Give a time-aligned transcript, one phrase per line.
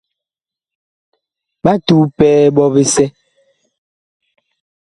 [1.63, 3.05] Ɓa tuu pɛɛ ɓɔ bisɛ.